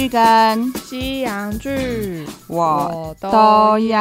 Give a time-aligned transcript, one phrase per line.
[0.00, 4.00] 剧跟西洋剧我都要。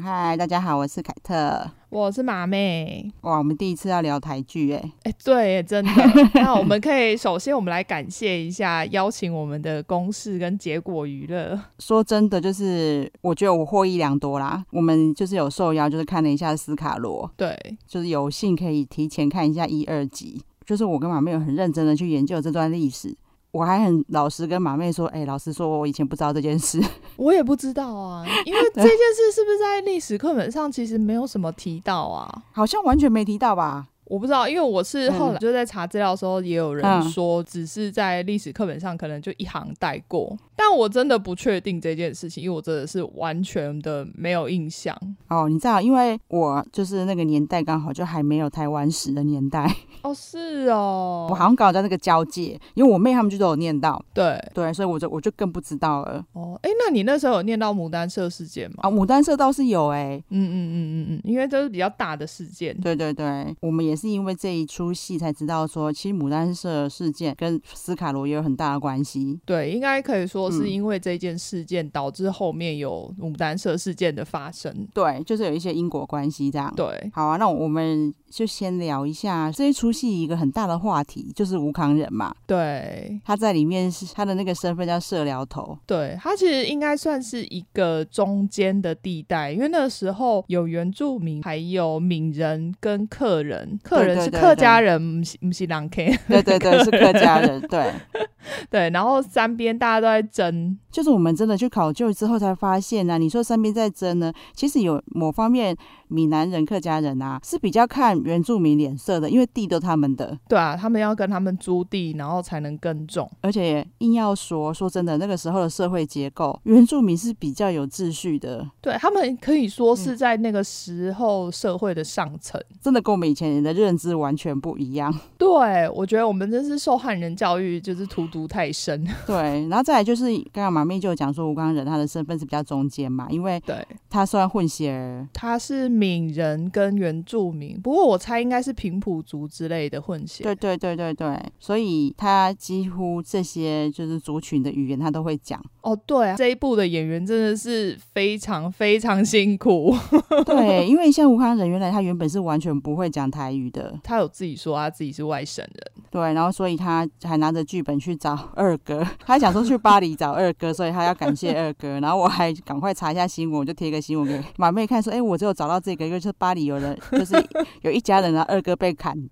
[0.00, 3.12] 嗨，大家好，我是凯特，我是马妹。
[3.20, 5.90] 哇，我们第一次要聊台剧哎，哎，对，真的。
[6.32, 11.60] 那我们可以首先我们来感谢一下邀请我们的公式跟结果娱乐。
[11.78, 14.64] 说真的，就是我觉得我获益良多啦。
[14.70, 17.54] 我们就是有受邀，就是看了一下斯卡罗，对，
[17.86, 20.40] 就是有幸可以提前看一下一二集。
[20.64, 23.14] 就是我跟马妹有很认真的去研究这段历史，
[23.56, 26.78] 我还很老实跟马妹说，哎、欸，老实说，我以前不知道这件事，
[27.16, 32.42] 我也不知道啊，因为 这件事是不是在历史课本上其实没有什么提到啊？
[32.52, 33.86] 好像完全没提到吧。
[34.06, 44.96] 我不知道，因为我是后来就在查资料的时候，也有人说，只是在历史课本上可能就一行带过，但我真的不确定这件事情，因为我真的是完全的没有印象。
[45.28, 49.70] 哦，你知道，因为我就是那个年代刚好就还没有台湾史的年代。
[50.02, 54.00] 哦，是哦，我好像刚好在那个交界，因为我妹他们就都有念到。
[54.14, 56.24] 对对，所以我就我就更不知道了。
[56.32, 58.76] 哦，哎，那你那时候有念到牡丹社事件吗？
[58.82, 62.72] 啊、哦，牡丹社倒是有哎、欸，嗯嗯嗯嗯嗯，因为都是比较大的事件。
[62.80, 69.36] 对对对，我们也是因为这一出戏才知道说，其实牡丹社事件跟斯卡罗也有很大的关系。
[69.44, 74.72] 对，应该可以说是因为这件事件导致后面有牡丹社事件的发生。
[74.94, 76.72] 对，就是有一些因果关系这样。
[76.76, 82.32] 对，好啊，那我们就先聊一下这一出戏一个很大的话题，就是吴康仁嘛。
[82.46, 85.76] 对，他在里面是他的那个身份叫社寮头。
[85.84, 96.14] 对，他其实应该算是一个中间的地带，因为那个时候有原住民，还有闽人跟客人，客人是客家人，不是不是朗 K，。
[96.28, 97.58] 对对对，是客家人。
[97.62, 97.90] 对
[98.68, 103.18] 对，然后三边大家都在争，就是我们真的去考究之后才发现呢、啊。
[103.18, 105.74] 你说三边在争呢，其实有某方面。
[106.08, 110.38] 闽南人、客家人啊，是比较看原住民脸色的，因为地都他们的。
[110.48, 113.30] 对啊，他们要跟他们租地，然后才能耕种。
[113.40, 118.64] 而且硬要说，说真的，那个时候的社会结构，原住民是比较有秩序的。
[118.80, 125.12] 对，他们可以说是在那个时候社会的上层，嗯，真的跟我们以前人的认知完全不一样。
[125.36, 129.06] 对，我觉得我们真是受汉人教育，就是荼毒太深。
[129.26, 135.95] 对，然后再来就是刚刚马妹就讲说，吴刚人他的身份是比较中间嘛，因为对他算混血儿，他是。
[135.96, 140.44] 闽人跟原住民，不过我猜应该是平埔族之类的混血。
[140.44, 145.62] 对对对对对，所以他几乎这些就是族群的语言他都会讲。
[145.80, 149.94] 哦，对啊，这一部的演员真的是非常非常辛苦。
[150.44, 153.98] 对，因为像吴康仁，原来他原本是完全不会讲台语的。
[154.02, 156.04] 他有自己说他自己是外省人。
[156.10, 162.00] 对，然后所以他还拿着剧本去找二哥， 他还想说去巴黎找二哥，所以他要感谢二哥。
[162.00, 167.34] 然后我还赶快查一下新闻，我就贴个新闻给马妹看，说：“哎，我只有找到这个，因为是巴黎有人， 就是
[167.82, 169.14] 有一家人啊，二哥被砍。”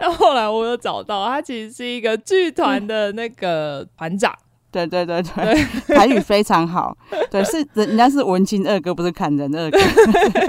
[0.00, 4.32] 然后后来我有找到，他其实是一个剧团的那个团长。
[4.70, 6.96] 对对对对，对台语非常好。
[7.30, 9.78] 对，是人家是文青二哥，不是砍人二哥。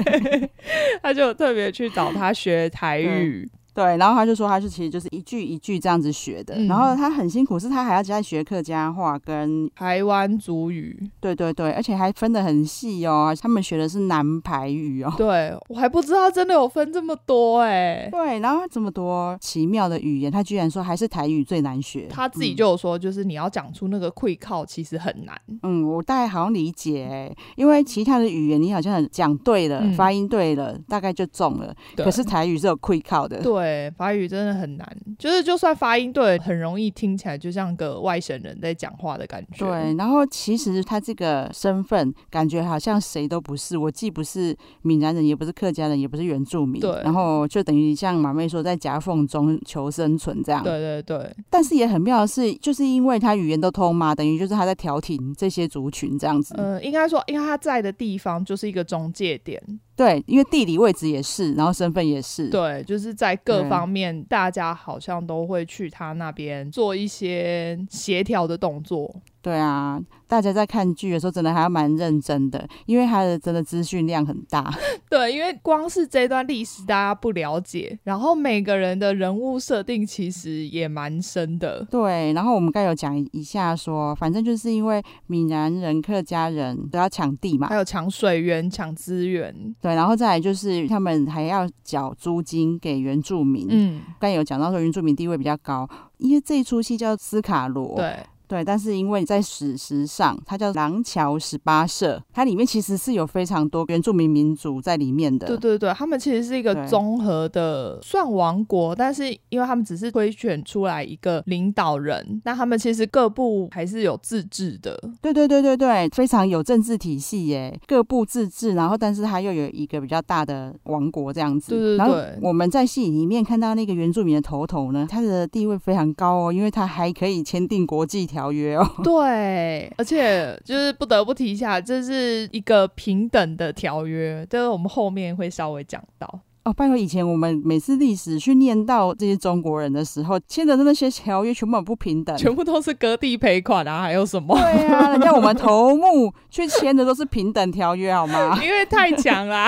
[1.01, 3.49] 他就特别去找他学台语。
[3.79, 6.55] 对，然后他就说，他是其实就是一句一句这样子学的。
[6.55, 11.09] 嗯、然后他很辛苦，是他还要再学客家话跟台湾族语。
[11.21, 13.33] 对对对，而且还分得很细哦。
[13.41, 15.13] 他们学的是南排语哦。
[15.15, 18.09] 对，我还不知道真的有分这么多哎。
[18.11, 22.07] 对，然后这么多奇妙的语言，他居然说还是台语最难学。
[22.09, 25.39] 他自己就有说，就是你要讲出那个会靠，其实很难。
[25.63, 31.73] 嗯，我大概好像理解哎，因为其他的语言你好像讲对了，嗯、发音对了，大概就中了。
[31.95, 33.41] 可是台语是有会靠的。
[33.41, 33.68] 对。
[33.69, 39.65] 对，法语真的很难，就是就算发音对，很容易听起来就像个外省人在讲话的感觉。
[39.65, 46.81] 对，然后其实他这个身份感觉好像谁都不是，我既不是闽南人，也不是客家人，也不是原住民。
[46.81, 50.63] 对，然后就等于像马妹说，在夹缝中求生存这样。
[50.63, 51.35] 对对对。
[51.49, 56.55] 但是也很妙的是，就是因为他语言都通嘛，等于就是他在调停这些族群这样子。
[56.57, 59.61] 嗯、呃，应该说，因为他在的地方就是一个中介点。
[59.99, 62.47] 对，因为地理位置也是，然后身份也是。
[62.47, 69.13] 对，就是在各方面，大家好像都会去他那边做一些协调的动作。
[69.41, 74.69] 对啊，大家在看剧的时候，真的还要蛮认真的，因为他的真的资讯量很大。
[75.09, 81.85] 对，因为光是这段历史大家不了解，然后每个人的人物设定其实也蛮深的。
[81.89, 89.55] 对，然后我们该有讲一下说，反正就是因为闽南人、客家人都要抢地嘛，还有抢水源、抢资源。
[89.81, 93.67] 对，然后再来就是他们还要缴租金给原住民。
[93.69, 97.95] 嗯，刚有讲到说原住民地位比较高，因为这一出戏叫斯卡罗。
[97.95, 98.17] 对。
[98.49, 105.45] 对，但是因为在史实上，它叫廊桥十八社，它里面其实是有非常多原住民民族在里面的。
[105.45, 114.99] 对对对，他们其实是一个综合的算王国，但是因为他们只是推选出来一个领导人，那他们其实各部还是有自治的。
[115.21, 121.69] 对对对对对，非常有政治体系耶，各部自治，然后但是它又有一个比较大的王国这样子。
[121.69, 121.97] 对对对。
[121.97, 128.87] 然后我们在戏里面看到那个原住民的头头呢，他的地位非常高哦，因为他还可以签订国际条条约哦。
[129.03, 136.39] 对，而且就是不得不提一下，这是一个平等的条约，这个我们后面会稍微讲到。
[136.69, 144.55] 哦，拜托，以前我们每次历史去念到这些中国人的时候，签的那些条约全部不平等，全部都是割地赔款啊，还有什么？
[144.55, 148.57] 对啊，人家我们 头目去签的都是平等条约，好吗？
[148.63, 149.67] 因为太强啦，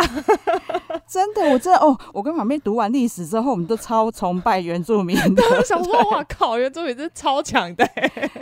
[1.10, 7.84] 真的，我真的哦，我跟马妹读完历史之后，我们都超崇拜原住民的，想说哇靠，原住民是超强的。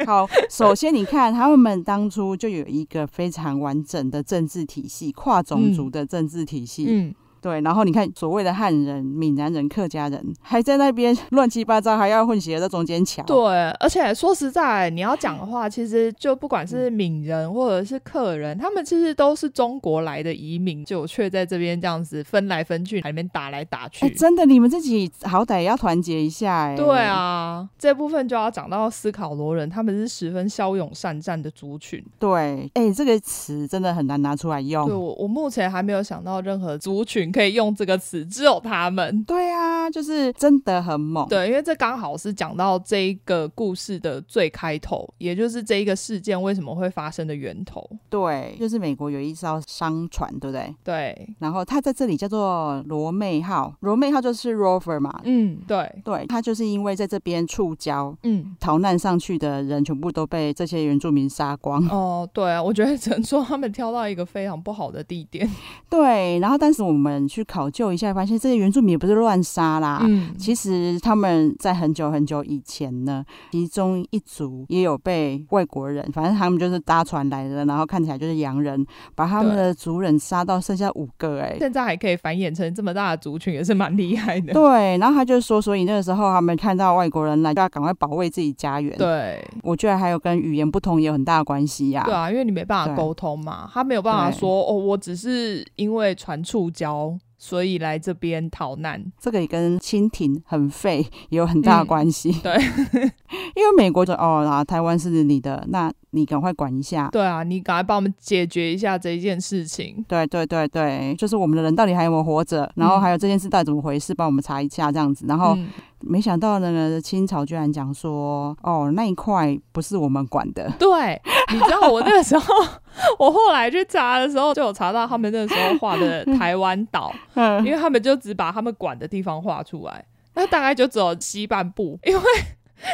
[0.05, 6.85] 好，首先你看，他们当初就有一个非常完整的政治体系，跨种族的政治体系。
[6.89, 7.07] 嗯。
[7.07, 13.25] 嗯对，然后你看所谓的汉人、闽南人、客家人还在那边 乱七八糟，还要混血在中间抢。
[13.25, 13.35] 对，
[13.79, 24.09] 而且说实在，你要讲的话，其实就不管是闽人或者是客人，他们其实都是中国来的移民，就却在这边这样子分来分去，里面打来打去。
[24.09, 26.75] 真的，你们自己好歹也要团结一下哎。
[26.75, 32.03] 对啊，这部分就要讲到斯考罗人，他们是十分骁勇善战的族群。
[32.19, 34.85] 对，哎，这个词真的很难拿出来用。
[34.87, 37.28] 对，我我目前还没有想到任何族群。
[37.31, 39.23] 可以用这个词，只有他们。
[39.23, 41.27] 对啊，就是真的很猛。
[41.27, 47.87] 对，因为这刚好是讲到这一个故事的最开头，也就是这一个事件为什么会发生的源头。
[48.09, 50.73] 对，就是美国有一艘商船，对不对？
[50.83, 51.29] 对。
[51.39, 55.19] 然后它在这里叫做罗妹号，罗妹号就是 Rover 嘛。
[55.23, 55.89] 嗯，对。
[56.03, 61.85] 对，它就是因为在这边触礁，嗯，逃难上去的人全部都被这些原住民杀光。
[61.89, 65.49] 哦，对啊，我觉得只能说他们挑到一个非常不好的地点。
[65.89, 67.18] 对，然后但是我们。
[67.27, 70.01] 去考究一下，发现这些原住民也不是乱杀啦。
[70.03, 78.85] 嗯，其实他们在很久很久以前呢，其中一族也有被外国人，反正他们就是搭船来的，然后看起来就是洋人，
[79.15, 81.39] 把他们的族人杀到剩下五个。
[81.41, 84.53] 哎，现在还可以繁衍成这么大的族群，也是蛮厉害的。
[84.53, 88.97] 对，然后他就说，所以那个时候他们看到外国人来，就要赶快保卫自己家园。
[88.97, 92.03] 对，我觉得还有跟语言不同也有很大的关系呀。
[92.05, 97.08] 对啊，因为你没办法沟通嘛，他没有办法说哦，我只是因为传触礁。
[97.41, 102.29] 所以来这边逃难，这个也跟清廷很废也有很大的关系。
[102.29, 102.63] 嗯、对，
[103.55, 107.07] 因为美国就哦，啊，台湾是你的，那你赶快管一下。
[107.11, 110.03] 对啊，你赶快帮我们解决一下这一件事情。
[110.05, 112.69] 对对对对，就是我们的人到底还有没有活着？
[112.75, 114.13] 然后还有这件事到底怎么回事？
[114.13, 115.25] 帮我们查一下这样子。
[115.25, 115.55] 然后。
[115.55, 115.69] 嗯
[116.01, 120.71] 没想到那个清朝居然讲说，哦，那一块不是我们管的。
[120.79, 122.53] 对，你知道我那个时候，
[123.19, 130.05] 我后来去查的时候，就有查到他们那个时候画的 台湾岛，嗯，因为他们就只把他们管的地方画出来，
[130.35, 132.23] 那大概就只有西半部，因为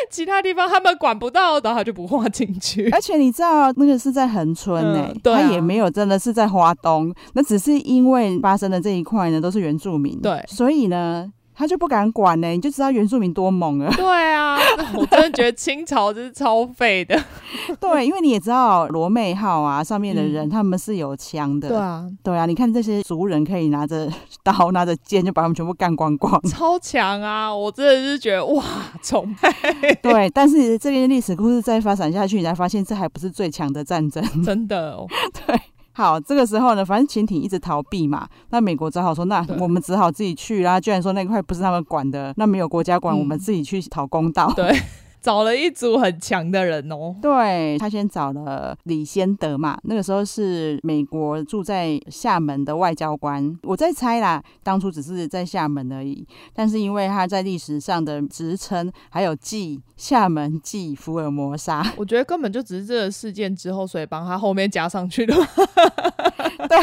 [0.09, 2.89] 其他地方他们管不到，然后他就不画进去。
[2.89, 11.31] 而且你知道那个是在恒春呢、欸，他、也没有真的是在花东，那只是因为发生的这一块呢都是原住民，对，所以呢。
[11.55, 13.91] 他就不敢管呢、欸，你就知道原住民多猛了。
[13.95, 14.57] 对啊，
[14.93, 17.17] 我真的觉得清朝真是超废的。
[17.79, 21.69] 对，因为你也知道罗妹号啊，上面的人、嗯、他们是有枪的。
[21.69, 24.11] 对啊，对啊，你看这些族人可以拿着
[24.43, 27.55] 刀、拿着剑，就把他们全部干光光，超强啊！
[27.55, 28.63] 我真的是觉得哇，
[29.01, 29.49] 崇拜。
[30.03, 34.23] 对，但是这边历史故事再发展下去，你才发现这还不是最强的战争。
[34.43, 35.07] 真的、哦，
[35.47, 35.59] 对。
[35.95, 40.77] 好，这个时候呢，反正潜艇一直逃避嘛，那美国只好说，那我们只好自己去啦。
[40.77, 44.51] 居然说那块不是他们管的，那没有国家管，嗯、我们自己去讨公道。
[44.53, 44.77] 对。
[45.25, 66.77] 找了一组很强的人哦，对，他先找了李先德嘛，那个时候是美国住在厦门的外交官，我在猜啦，当初只是在厦门而已，但是因为他在历史上的职称还有继厦门继福尔摩沙， 我觉得根本就只是这个事件之后，所以帮他后面加上去的，对，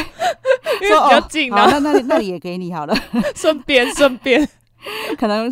[0.81, 2.93] 因为比较近啊， 那那里那里也给你好了，
[3.33, 4.45] 顺 便顺便。
[5.17, 5.49] 可能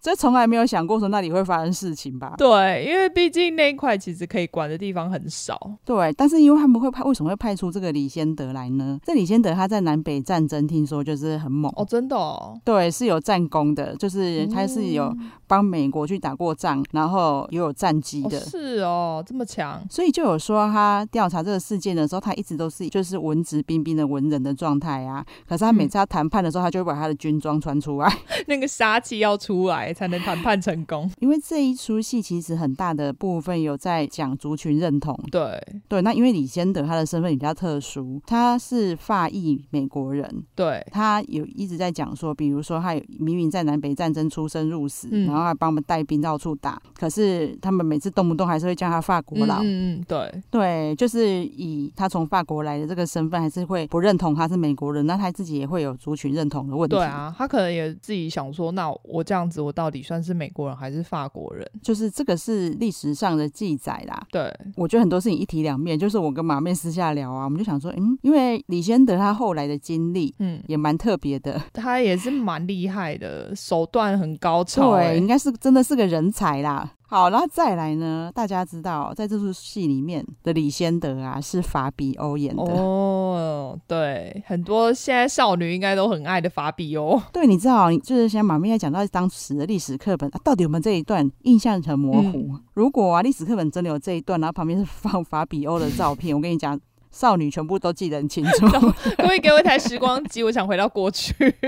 [0.00, 2.34] 这从来没有想过说那里会发生事情吧？
[2.38, 5.58] 对，因为毕竟那一块其实可以管的地方很少。
[5.84, 8.98] 对，但是因为他们会派，为什么会派出这个李先德来呢？
[9.04, 12.58] 这李先德他在南北战争听说就是很猛哦，真的哦。
[12.64, 15.14] 对，是有战功的，就是他是有
[15.46, 18.38] 帮美国去打过仗，然后也有战绩的。
[18.38, 18.42] 哦。
[18.50, 19.82] 是哦，这么强。
[19.90, 25.22] 所以就有说他调查这个事件的时候，他一直都是就是文质彬彬的文人的状态啊。
[25.46, 28.10] 可是他每次他谈判的时候，他就会把他的军装穿出来，
[28.48, 29.89] 那个杀气要出来。
[29.90, 31.10] 来才能谈判成功。
[31.18, 35.18] 因为这一出戏其实很大的部分有在讲族群认同。
[35.30, 40.44] 对对，那因为李先德他的身份比较特殊，他是法裔美国人。
[40.54, 49.60] 对，他有一直在讲说，比如说他有明明在南北战争出生入死，嗯、然后还帮我们带兵到处打，可是他们每次动不动还是会叫他法国佬。
[49.62, 56.96] 嗯嗯，对对，就是以他从法国来的这个身份，还是会不认同他是美国人，那他自己也会有族群认同的问题。
[56.96, 61.66] 对啊，他可能也自己想说，那我这样子，我到底算是美国人还是法国人？
[61.82, 64.22] 就是这个是历史上的记载啦。
[64.30, 65.98] 对，我觉得很多事情一体两面。
[65.98, 71.58] 就是我跟马妹私下聊啊，我们就想说，嗯，因为李先德他后来的经历，嗯，也蛮特别的。
[71.72, 76.92] 他也是蛮厉害的，手段很高超，欸，对，应该是真的是个人才啦。
[77.10, 78.30] 好，然后再来呢？
[78.32, 82.62] 大家知道，在这出戏里面的李先德啊，是法比欧演的。
[82.62, 87.20] 哦，对，很多现在少女应该都很爱的法比欧。
[87.34, 92.38] 对，你知道，就是像马妹在讲到当时的历史课本，啊，到底有没有这一段印象很模糊？
[92.52, 96.78] 嗯、如果啊，历史课本真的有这一段，然后旁边是放法比欧的照片，我跟你讲，
[97.10, 98.68] 少女全部都记得很清楚。
[99.18, 101.34] 可以给我一台时光机，我想回到过去。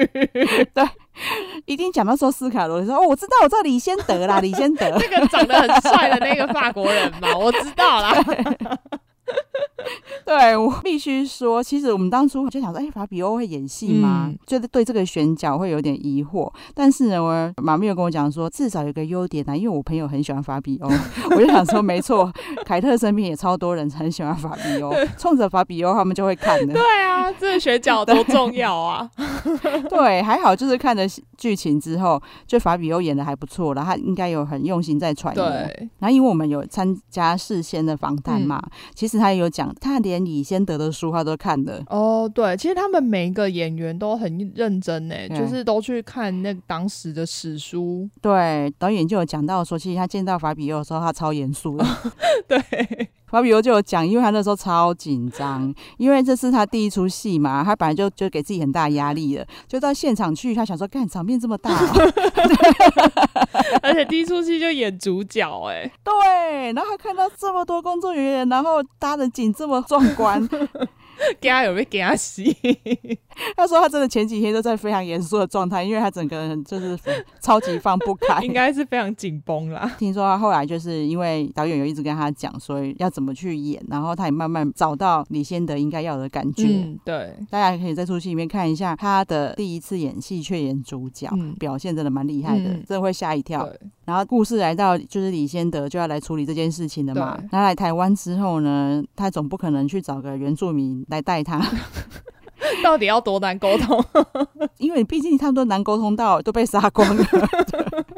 [0.73, 0.89] 对。
[1.67, 8.15] 一定讲到说斯卡罗，你说哦，我知道，我知道李先德啦，李先德 那个长得很帅的那个法国人嘛，我知道啦。
[10.25, 14.27] 对，我必须说，其实我们当初就想说，哎、欸，法比欧会演戏吗？
[14.29, 16.51] 嗯、就是对这个选角会有点疑惑。
[16.75, 20.89] 但是呢，我马妹有跟我讲说，至少有个优点啊，因为我朋友很喜欢法比欧，
[21.35, 22.33] 我就想说，没错，
[22.65, 26.73] 凯特身边也超多人很喜欢法比欧， 冲着法比欧他们就会看的。
[26.73, 29.11] 对啊，这个选角多重要啊！
[29.91, 31.03] 对，还好就是看了
[31.37, 35.45] 剧情之后，就法比欧演的还不错了，他应该有很用心在揣摩。
[35.45, 41.81] 对，然后因为我们有参加事先的访谈嘛，嗯、其实他也有讲，他连李先德的书他都看的。
[41.87, 48.09] 哦，对，其实他们每一个演员都很认真呢，就是都去看那当时的史书。
[48.21, 51.87] 对，导演就有讲到说，其实他见到法比欧的时候，他超严肃的。
[52.49, 52.59] 对。
[53.33, 62.12] 法比欧就有讲，因为他那时候超紧张，因为这是他第一出戏嘛，他本来就就给自己很大压力了，就到现场去，他想说，干场面这么大，喔，
[63.83, 70.47] 而且第一出戏就演主角，欸，哎，对，然后他看到这么多工作人员，然后搭的景这么壮观。
[71.40, 72.54] 给他有没有给他洗？
[73.57, 76.99] 他说他真的前几天都在非常严肃的状态，因为他整个人就是
[77.40, 79.90] 超级放不开， 应该是非常紧绷啦。
[79.99, 86.64] 听说他后来就是因为导演有一直跟他讲所以要怎么去演，然后他也慢慢找到李先德应该要的感觉。
[86.66, 93.66] 嗯，对，大家可以在出戏里面看一下他的第一次演戏却演主角，嗯、表现真的蛮厉害的，嗯、真的会吓一跳。
[93.66, 97.37] 对然后故事来到就是李先德就要来处理这件事情了嘛。
[97.52, 101.61] 他对来台湾之后呢，他总不可能去找个原住民来带他，
[102.82, 104.04] 到底要多难沟通？
[104.78, 107.25] 因为毕竟他们都难沟通到都被杀光了。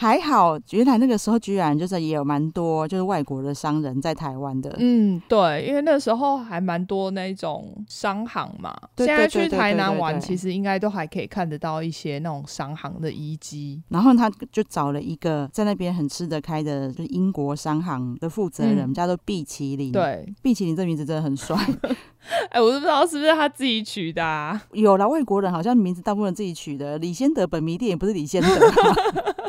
[0.00, 4.74] 还好，原来那个时候居然就是也有蛮多就是外国的商人在台湾的。
[4.78, 8.74] 嗯，对，因为那时候还蛮多那种商行嘛。
[8.96, 13.82] 现在去台南玩，其实应该都还可以看得到一些那种商行的遗迹。
[13.90, 19.92] 然后他就找了一个在那边很吃得开的，就是英国商行的负责人，嗯、叫做毕奇林。
[19.92, 21.54] 对，毕奇林这名字真的很帅。
[22.48, 24.24] 哎、欸，我都不知道是不是他自己取的。
[24.24, 24.62] 啊。
[24.72, 26.96] 有了外国人，好像名字大部分自己取的。
[26.96, 28.48] 李先德本名店也不是李仙得。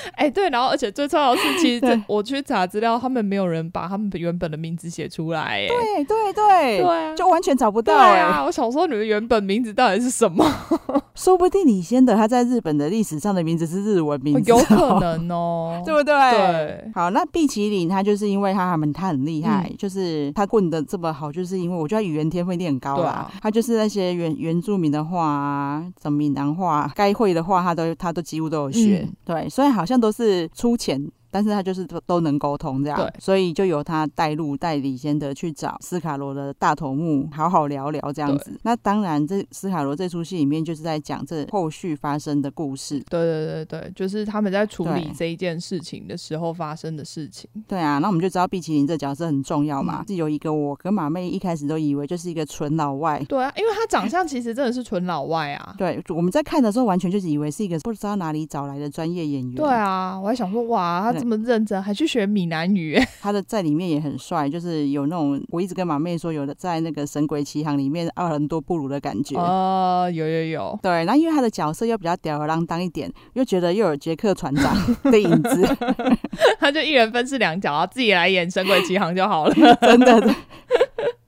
[0.16, 5.40] 哎、欸，对，然后而且最重要的是，其实我去查资料，他们没有人把他们原本的名字写出来。
[5.40, 7.96] 哎，对对对，对啊，就完全找不到。
[7.96, 10.44] 哎啊，我想说你们原本名字到底是什么？
[11.14, 16.14] 说不定李先德他在日本的历史上的名字是日文名字，有可能哦， 对不对？
[16.14, 16.90] 对。
[16.94, 23.10] 好，那毕奇林他就是因为他们他很厉害，嗯、就是他混的这么好，就是因为我觉得语言天分一定很高啦。
[23.10, 29.04] 啊、他就是那些原原住民的话啊，什么闽南话，该会的话他都他都几乎都有学。
[29.06, 31.10] 嗯、对，所以好像都是出钱。
[31.30, 38.58] 但是他就是都都能沟通这样，对所以就由他带路带李先德去找斯卡罗的大头目，好好聊聊这样子。
[38.62, 43.00] 那当然，这斯卡罗这出戏里面就是在讲这后续发生的故事。
[43.08, 47.48] 对对对对，就是他们在处理这一件事情的时候发生的事情。
[47.66, 50.04] 对啊，那我们就知道毕奇林这角色很重要嘛。
[50.06, 53.22] 是、嗯、有一个我跟马妹一开始都以为就是一个纯老外。
[53.28, 55.74] 对啊，因为他长相其实真的是纯老外啊。
[55.78, 59.54] 对，我们在看的时候完全就是以为是一个不知道哪里找来的专业演员。
[59.54, 69.36] 对啊，我还想说哇，他这么认真，还去学闽南语， 他的在里面也很帅，就是有那种我一直跟马妹说，有的在那个《神鬼奇航》里面奥伦多布鲁的感觉。
[69.36, 74.74] 哦，有有有，对，然后因为他的角色又比较吊儿郎当一点，又觉得又有杰克船长
[75.04, 75.76] 的影子，
[76.58, 80.34] 他就一人分饰两角，自己来演《神鬼奇航》就好了，真的。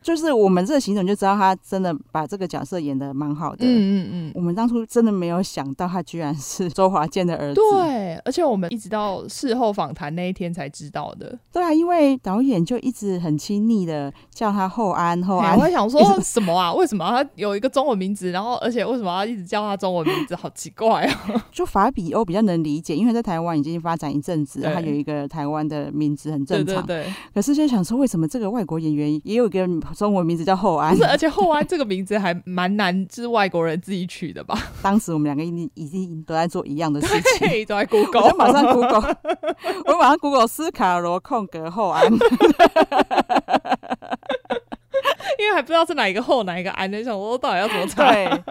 [0.02, 3.64] 就是我们这个行程就知道他真的把这个角色演的蛮好的。
[3.64, 7.60] 嗯嗯嗯，我们当初真的没有想到他居然是周华健的儿子。
[7.60, 11.38] 对，而且我们一直到事后访谈那一天才知道的。
[11.52, 15.56] 对啊，因为导演就一直很亲昵的叫他后安后安。
[15.56, 16.72] 我会想说 什么啊？
[16.74, 18.30] 为什么他有一个中文名字？
[18.30, 20.34] 然后而且为什么要一直叫他中文名字？
[20.34, 21.46] 好奇怪啊！
[21.52, 26.84] 就法比欧比较能理解，因为在台湾已经发展一阵子，他有一个台湾的名字很正常。
[26.86, 27.14] 对，对，对。
[27.34, 30.96] 可是就想说，为什么这个外国演员也有一个中文名字叫后安？
[30.96, 34.58] 不是，而且后安这个名字还蛮难，是外国人自己取的吧？
[34.82, 37.08] 当时我们两个已经已经都在做一样的事
[37.38, 39.16] 情， 都在 Google，我就马上 Google，
[39.86, 42.04] 我马上 Google 斯卡罗空格厚安，
[45.38, 48.42] 因为还不知道是哪一个后哪一个安，就想我到底要怎么猜。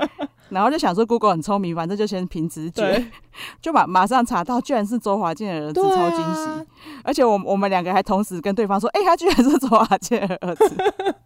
[0.50, 3.02] 然后就想说，Google 很聪明，反正就先凭直觉，
[3.62, 6.50] 就马马上查到，居然是周华健的儿子，超惊喜！
[6.50, 6.66] 啊、
[7.04, 10.76] 而且我我们两个还同时跟对方说，哎、欸，他居然是周华健的儿子，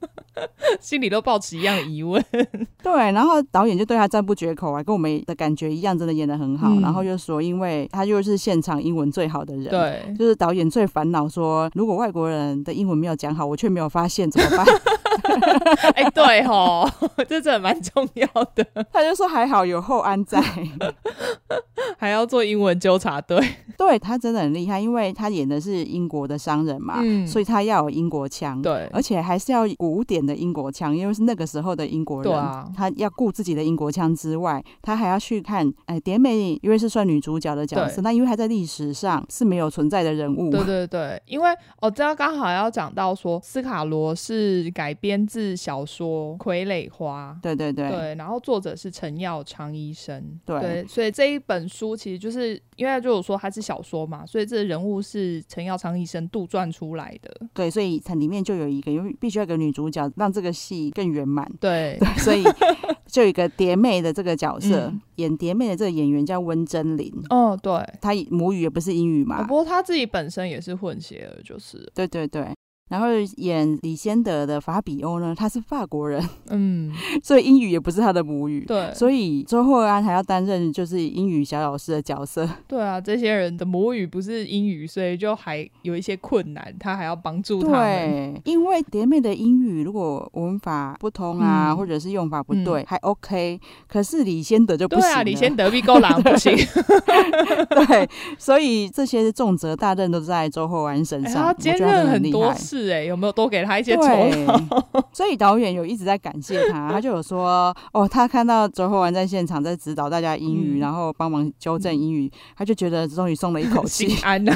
[0.80, 2.24] 心里都抱持一样的疑问。
[2.84, 6.70] 对，然后导演就对他赞不绝口啊，跟我们的感觉一样，真的演的很好。
[6.70, 14.66] 嗯、然后就说，因为他又是现场英文最好的人，对，就是导演最烦恼说，如果外国人的英文没有讲好，我却没有发现怎么办？
[15.96, 16.88] 哎、欸，对吼，
[17.28, 18.66] 这真的蛮重要的。
[18.92, 20.40] 他就说还好有后安在，
[22.00, 23.40] 还要做英文纠察队。
[23.78, 41.50] 对，他真的很厉害，因为他演的是英国的商人嘛，嗯、所以他要有英国腔，对，而且还是要古典的英国腔，因为是那个时候的英国人，啊、他要顾自己的英国腔之外，他还要去看，哎，典美因为是算女主角的角色，那因为她在历史上是没有存在的人物，对对对，因为
[41.82, 53.66] 我知道刚好要讲到说斯卡罗是改编自小说《傀儡花》，对对对，对，然后作者是陈耀昌医生，对，对，所以这一本书其实就是因为就有说他是。
[53.66, 57.48] 小说嘛，所以这个人物是陈耀昌医生杜撰出来的。
[57.52, 61.52] 对，所以它里面就有一个，因为必须要有个女主角，让这个戏更圆满。
[61.60, 62.44] 对，对，所以
[63.10, 67.12] 就有一个蝶妹的这个角色，嗯、演蝶妹的这个演员叫温贞菱。
[67.32, 71.92] 哦，对，她母语也不是英语嘛，不过她自己本身也是混血儿，就是。
[71.96, 72.54] 对对对。
[72.88, 76.92] 然后演李先德的法比欧呢，他是法国人， 嗯，
[77.24, 88.34] 所以英语也不是他的母语，对，所以周厚安还要担任就是英语小老师的角色， 对啊，这些人的母语不是英语，所以就还有一些困难，他还要帮助他们。
[88.36, 96.56] 对，因为蝶妹的英语如果文法不通啊，嗯、或者是用法不对，嗯、还 OK，可是李先德就不行，对啊，李先德比够狼不行，
[97.70, 102.75] 对，所以这些重责大任都在周厚安身上，欸、他兼任很多事。
[102.76, 104.82] 是哎，有没有多给他一些酬劳？
[105.14, 114.54] 所以导演有一直在感谢他， 他就有说哦，他看到周厚安在现场在指导大家英语，嗯、然后帮忙纠正英语，他就觉得终于松了一口气， 心安了。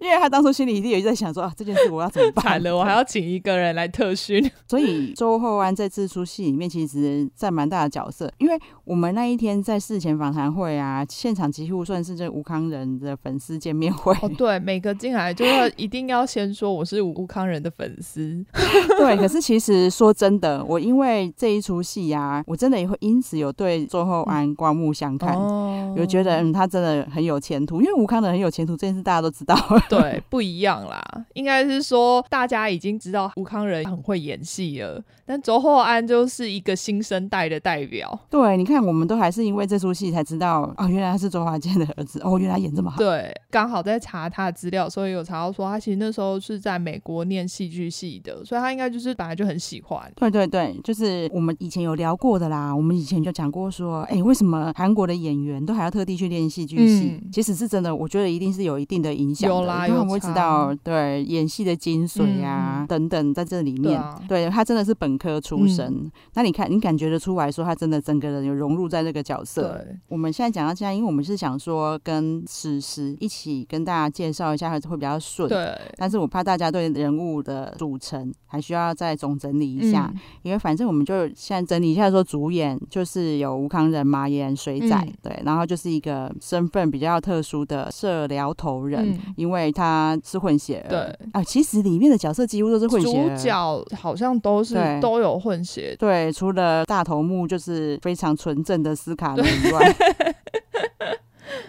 [0.00, 2.44] 因为他当初心里一定有在想说啊，这件事我要怎么办？
[2.44, 4.50] 惨了，我还要请一个人来特训。
[4.66, 14.14] 所以周厚安在这出戏里面其实占蛮大的角色，因为我们那一天在事前访谈会啊，现场几乎算是这吴康仁的粉丝见面会。
[14.22, 16.77] 哦，对，每个进来就要一定要先说。
[16.78, 18.44] 我是吴康仁的粉丝，
[18.96, 19.16] 对。
[19.16, 27.80] 可是其实说真的，我因为这一出戏呀，我真的也会因此有对周厚安刮目相看，哦、有觉得嗯，他真的很有前途。
[27.80, 29.56] 因为吴康仁很有前途这件事大家都知道，
[29.90, 31.02] 对，不一样啦。
[31.34, 38.16] 应该是说大家已经知道吴康仁很会演戏了，但周厚安就是一个新生代的代表。
[38.30, 42.98] 对，你看，我们都还是因为这出戏才知道哦，原来他是周华健的儿子哦，原来演这么好。
[42.98, 46.67] 对，刚好在查他的资料，所以有查到说他其实那时候是在。
[46.68, 50.12] 在美国念戏剧系的，所以他应该就是本来就很喜欢。
[50.16, 52.74] 对对对，就是我们以前有聊过的啦。
[52.74, 57.18] 我们以前就讲过说，哎、欸，为什么韩国的演员都还要特地去练戏剧系？
[57.22, 59.48] 嗯、其实是真的，我觉得一定是有一定的影响。
[59.48, 65.86] 有啦，有他们会知道，对演戏的精髓啊、嗯、等等，在这里面，对，他真的是本科出身。
[65.86, 69.62] 嗯、那你看，你感觉得出来说，他真的整个人有融入在这个角色。
[69.72, 75.48] 对，我们现在讲到现在，因为我们是想说跟史诗一起跟大家介绍一下，会比较顺。
[75.48, 91.28] 对，但是我怕大家对人物的组成还需要再总整理一下，嗯、因为反正我们就现在整理一下，说主演就是有吴康仁嘛，演水仔，嗯、对，然后就是一个身份比较特殊的社寮头人，嗯、因为他是混血儿，对。
[91.32, 99.96] 啊，其实里面的角色几乎都是混血儿，主角好像都是都有混血，对，除了大头目就是非常纯正的斯卡罗以外。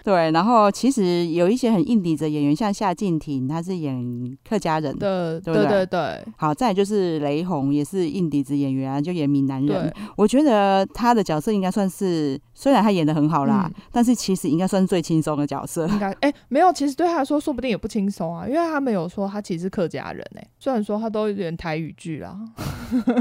[0.03, 6.25] 对，然后其实有一些很硬底子的演员，像夏静婷，她是演客家人的，对对对对。
[6.37, 9.93] 好，再就是雷洪，也是硬底子演员啊，就演闽南人。
[10.15, 15.87] 我觉得他的角色应该算是，虽然他演的很好啦，嗯、但是其实应该算是最轻松的角色。
[15.87, 22.37] 应该，哎，没有，其实对他来说，说不定也不轻松啊，因为他没有说他其实是客家人哎、欸，虽然说他都演台语剧啦。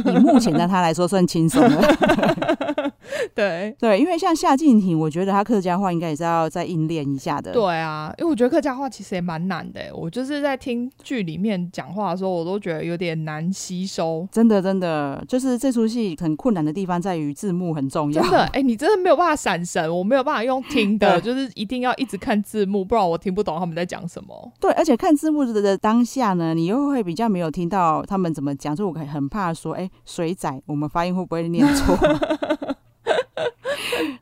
[0.06, 1.82] 以目前的他来说，算轻松了。
[3.34, 7.52] 对对，因为像夏静婷，我觉得他客家话应该也是要再硬练一下的。
[7.52, 9.80] 对啊，因为我觉得客家话其实也蛮难的。
[9.94, 14.28] 我就是在听剧里面讲话的时候，我都觉得有点难吸收。
[14.30, 18.22] 真的，真的，就是这出戏很困难的地方在于字幕很重要。
[18.22, 24.52] 真的，哎、欸，你真的没有办法闪神，我没有办法用听的， 就是一定要一直看字幕，不然我听不懂他们在讲什么。
[24.60, 31.96] 对，而且看字幕的当下呢，你又会比较没有听到他们怎么讲，所以我很怕说，哎、欸，水仔，我们发音会不会念错？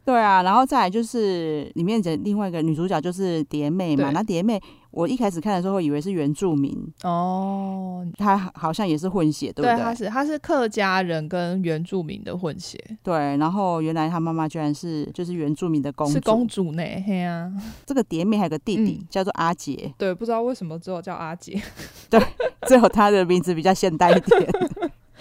[0.05, 4.11] 对啊，然后再来就是里面的另外一个女主角就是蝶妹嘛。
[4.11, 4.61] 那蝶妹，
[4.91, 9.75] 我一开始看的时候以为是原住民哦，她好像也是混血，对不对？
[9.75, 12.79] 对，她是她是客家人跟原住民的混血。
[13.03, 16.83] 对，然后原来她妈妈居然是就是原住民的公主，是公主呢。
[17.07, 17.53] 嘿啊，
[17.85, 19.93] 这个蝶妹还有个弟弟、嗯、叫做阿杰。
[19.99, 21.61] 对，不知道为什么只有叫阿杰。
[22.09, 22.21] 对，
[22.67, 24.51] 只有他的名字比较现代一点。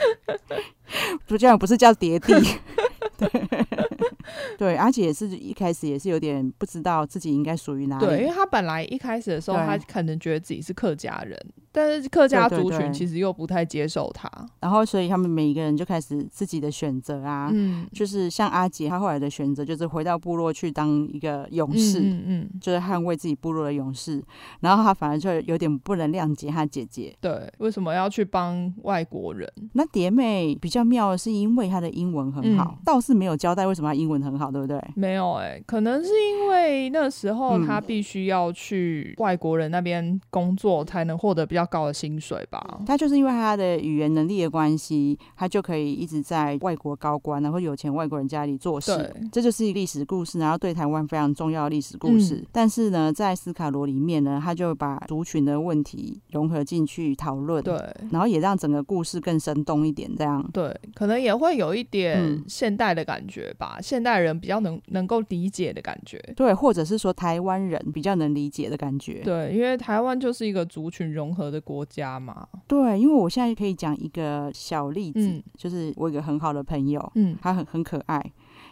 [1.27, 2.33] 不，这样不是叫蝶弟。
[3.17, 3.29] 对。
[4.57, 8.05] 对，而且也是一开始也是有点不知道自己应该属于哪里。
[8.05, 11.37] 对，因为他本来一开始的时候，他可能觉得自己是客家人，
[11.75, 14.27] 但是客家族群其实又不太接受他。
[14.61, 24.23] 然后，所以他们每一个人就开始自己的选择啊，嗯，就是像阿杰，他后来的选择就是回到部落去当一个勇士，嗯，嗯，嗯，就是捍卫自己部落的勇士。
[24.61, 29.47] 然后他反而就有点不能谅解他姐姐，对，为什么要去帮外国人？
[29.73, 34.45] 那蝶妹比较妙的是，因为她的英文很好，嗯、倒是没有交代为什么她英文很好。
[34.55, 34.79] 对不对？
[34.95, 42.79] 没有哎、欸，可能是因为那时候她必须要去外国人那边工作，才能获得比较高的薪水吧。
[42.85, 48.95] 他就是因为他的语言能力的关系，他就可以一直在外国高官，然后有钱外国人家里做事。
[48.95, 52.35] 对这就是历史故事，然后对台湾非常重要的历史故事。
[52.35, 57.75] 嗯、但是呢，在斯卡罗里面呢，他就把族群的问题融合进去讨论，对，
[58.11, 60.09] 然后也让整个故事更生动一点。
[60.15, 64.35] 这样对，可能也会有一点现代的感觉吧，嗯、现代人。
[64.35, 72.47] 比较能能够理解的感觉，对，或者是说台湾人比较能理解的感觉，对，因为台湾就是一个族群融合的国家嘛。
[72.67, 78.21] 对，因为我现在可以讲一个小例子，嗯、就是我一个很好的朋友，嗯，他很很可爱，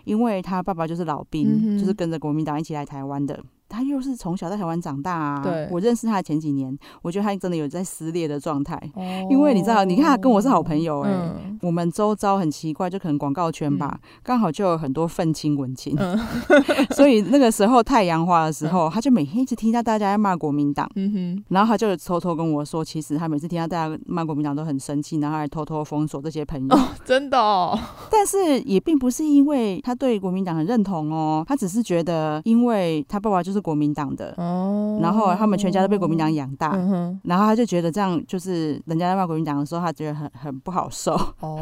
[0.06, 3.40] 因为他爸爸就是老兵，嗯、就是跟着国民党一起来台湾的。
[3.70, 5.42] 他又是从小在台湾长大啊！
[5.42, 8.76] 对，我认识他的前几年，我觉得他真的有在撕裂的状态。
[8.94, 16.20] 哦，因为你知道，你看他跟我是好朋友哎、欸，嗯、我们周遭很奇怪，就可能广告圈吧，刚、嗯、好就有很多愤青文青，嗯、
[16.92, 26.76] 所以那个时候太阳花的时候，嗯、他就每天一直听到大家在骂国民党，嗯哼，然后他就偷偷跟我说，其实他每次听到大家骂国民党都很生气，然后还偷偷封锁这些朋友。
[26.76, 27.80] 哦、真的哦，
[28.12, 41.14] 但是也并不是因为他对国民党很认同哦，他只是觉得，因为他爸爸就是国民党的哦，然后他们全家都被国民党养大，嗯、然后他就觉得这样就是人家在骂国民党的时候，他觉得很很不好受。
[41.40, 41.53] 哦。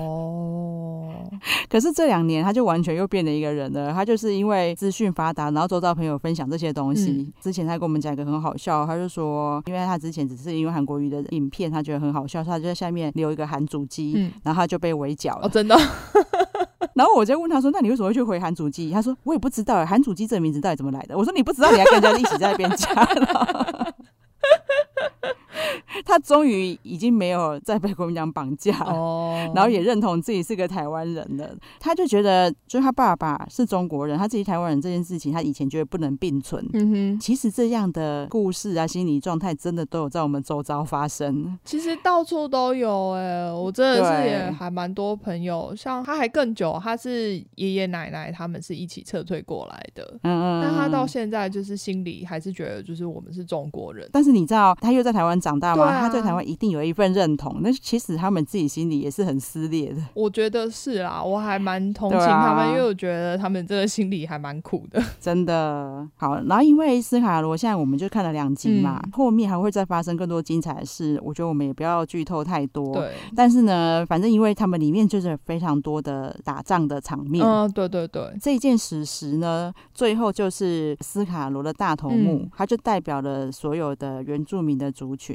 [1.69, 7.11] 可是这两年他就完全又变了一个人了，他就是因为资讯发达，然后周遭朋友分享这些东西。
[7.11, 15.47] 嗯、之前他跟我们讲一个很好笑，他就说，因为他之前只是因为韩国瑜的影片，他觉得很好笑，所以他就在下面留一个韩主机，嗯、然后他就被围剿了。
[15.47, 15.75] 哦，真的。
[16.93, 23.93] 然后我就问他说：“那你为什么会去回韩主机？”他说：“我也不知道，韩主机这个名字到底怎么来的？”我说：“你不知道，你还跟人家一起在那边讲了。”
[26.05, 29.35] 他终于已经没有再被国民党绑架，oh.
[29.55, 31.55] 然后也认同自己是个台湾人了。
[31.79, 36.63] 他就觉得，就是他爸爸是中国人，他自己台湾人这件事情，他以前觉得不能并存。
[36.73, 37.19] 嗯哼、mm，hmm.
[37.21, 41.57] 其实这样的故事啊，心理状态真的都有在我们周遭发生。
[41.63, 50.19] 其实到处都有哎、欸，我真的是也还蛮多朋友，像他还更久，他是爷爷奶奶他们是一起撤退过来的。
[50.23, 54.09] 嗯嗯，但他到现在就是心里还是觉得，就是我们是中国人。
[54.11, 55.99] 但是你知道，他又在台湾长大吗？
[55.99, 60.01] 他对台湾一定有一份认同，那其实他们自己心里也是很撕裂的。
[60.13, 65.01] 我觉得是啊，我还蛮同情他们，啊、因为我觉得他们这个心里还蛮苦的。
[65.19, 71.19] 真的好，然后因为斯卡罗现在我们就看了两集嘛，嗯、后面还会再发生更多精彩的事。
[71.23, 72.93] 我觉得我们也不要剧透太多。
[72.93, 77.45] 对，但是呢，反正因为他们里面就是非常多的打仗的场面。
[77.45, 78.21] 嗯，对对对。
[78.41, 85.30] 这件史实呢，最后就是斯卡罗的大头目，嗯、他就代表了所有的原住民的族群。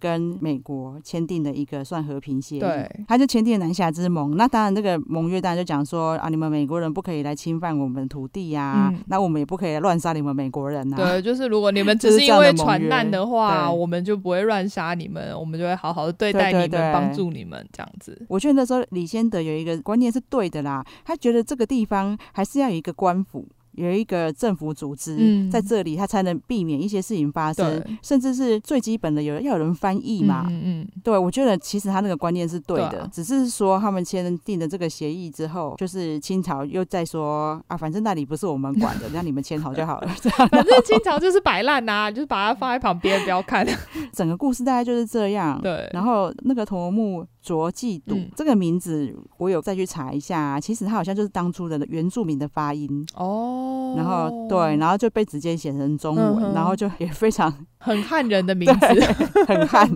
[0.00, 4.36] 跟美国签订的一个算和平协议，对，他就签订南下之盟。
[4.36, 11.10] 那当然，这个盟约当然就讲说啊，你们美国人不可以来侵犯我们土地呀、啊嗯，那我们也不可以乱杀你们美国人呐、啊。
[11.10, 18.24] 对，就是如果你们 只是因为船难的话，的我们就不会乱杀你们，我们就会好好的对待你们，帮助你们这样子。
[18.28, 23.46] 我觉得那时候李先德有一个观念是对的啦，他觉得这个地方还是要有一个官府。
[23.78, 30.46] 有一个政府组织在这里，他才能避免一些事情发生，嗯、甚至是最基本的有要有人翻译嘛。
[30.48, 40.08] 嗯嗯，对，我觉得其实他那个观念是对的，只是说他们签订了这个协议之后，就是清朝又在说啊，反正那里不是我们管的， 让你们签好就好了。
[40.50, 43.66] 反正清朝就是摆烂呐，就是把它放在旁边不要看。
[44.12, 45.60] 整个故事大概就是这样。
[45.62, 47.24] 对，然后那个头目。
[47.48, 53.94] 卓记度、嗯、这个名字，我有再去查一下、啊，其实他好像就是当初的原住民的发音哦。
[53.96, 58.86] 然后对，然后就被直接写成中文、嗯，然后就也非常很汉人的名字，
[59.48, 59.88] 很汉。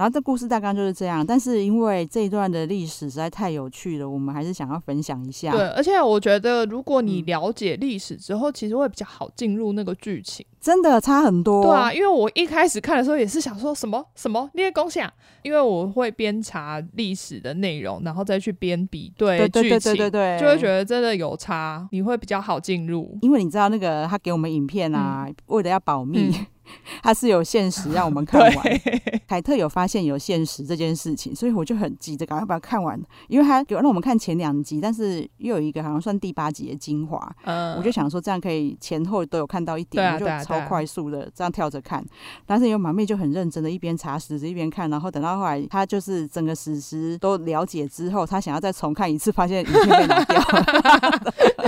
[0.00, 5.52] 然后这故事大纲就是这样，但是因为这一段的历史实在太有趣了，我们还是想要分享一下。
[5.52, 10.46] 对，而且我觉得如果你了解历史之后、嗯，其实会比较好进入那个剧情。
[10.58, 11.62] 真的差很多。
[11.62, 23.18] 对啊，因为我一开始看的时候也是想说什么什么那些东西啊，因为我会边查历史的内容，然后再去边比对剧情，对对对对对对，就会觉得真的有差，你会比较好进入。
[23.20, 26.30] 因为你知道那个他给我们影片啊，嗯、为了要保密。
[26.30, 26.46] 嗯
[27.02, 28.80] 他是有限时让我们看完，
[29.28, 42.04] 凯特有发现有限时这件事情，所以我就很急着赶快把它看完，因为他有让我们看前两集，但是又有一个好像算第八集的精华，嗯，我就想说这样可以前后都有看到一点，我就超快速的这样跳着看，
[42.46, 51.20] 但是有马妹就很认真的一边查史实一边看，然后等到后来她就是整个史实都了解之后，她想要再重看一次，发现影片被拿掉了，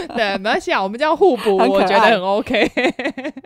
[0.16, 2.68] 对，没关系啊，我们这样互补，我觉得很 OK，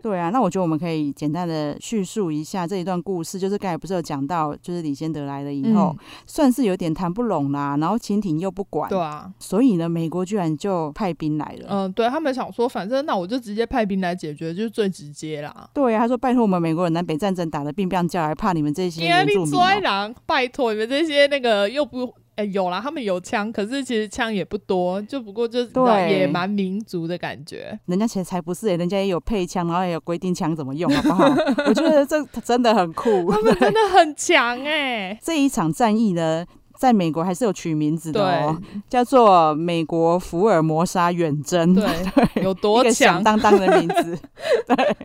[0.03, 11.67] 对啊，那我觉得我们可以简单的叙述一下这一段故事，就是刚才不是有讲到，就是李先德来了以后，嗯、算是有点谈不拢啦，然后清廷又不管，对啊，所以呢，美国居然就派兵来了。
[11.69, 15.69] 嗯，对他们想说，反正那我就直接派兵来解决，就是最直接啦。
[15.73, 20.15] 对啊，他说拜托我们美国人南北战争打得兵兵叫，还怕你们这些原住民、喔？
[20.27, 22.13] 拜托你们这些那个又不。
[22.37, 25.71] 哎、欸，有啦，他们有枪，可是其实枪也不多，就不过就是
[26.11, 27.79] 野蛮民族的感觉。
[27.87, 31.25] 人家其实才不是、欸，人家也有配枪，然后也有规定枪怎么用，好不好？
[31.67, 35.19] 我觉得这真的很酷，他们真的很强哎、欸。
[35.23, 36.45] 这一场战役呢，
[36.77, 41.75] 在美国还是有取名字的哦，叫做美国福尔摩沙远征。
[41.75, 41.87] 对，
[42.35, 42.93] 对有多强？
[42.93, 44.19] 响当当的名字。
[44.69, 44.97] 对，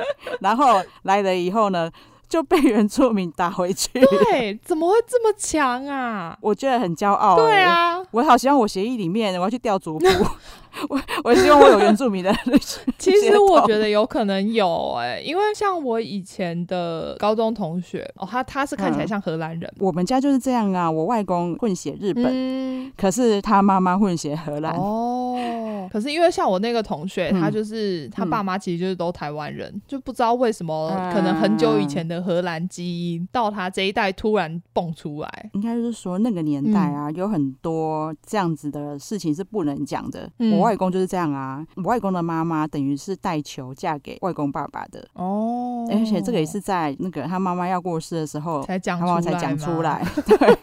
[0.41, 1.89] 然后来了以后呢？
[2.31, 3.89] 就被原住民打回去。
[3.91, 6.37] 对，怎么会这么强啊？
[6.41, 7.41] 我觉得很骄傲、欸。
[7.43, 10.05] 对啊，我好希望我协议里面我要去调族谱。
[10.87, 12.33] 我我希望我有原住民的
[12.97, 19.79] 其实我觉得有可能有哎、欸，因为像我以前的高中同学哦，他他是看起来像荷兰人、嗯。
[19.79, 24.73] 我们家就是这样啊，我外公混血日本，嗯、可是他妈妈混血荷兰。
[24.77, 35.49] 哦，可是因为像我那个同学，嗯、他就是他爸妈其实就是都台湾人、嗯，就不知道为什么，可能很久以前的荷兰基因到他这一代突然蹦出来。
[35.51, 40.29] 应该就是说那个年代啊，嗯、有很多这样子的事情是不能讲的。
[40.39, 40.51] 嗯。
[40.57, 45.05] 我外公就是这样啊，我外公的妈妈等于是带球嫁给外公爸爸的。
[45.13, 50.57] 哦，而且这个也是在那个他妈妈要过世的时候才讲，他妈妈才讲出来， 对，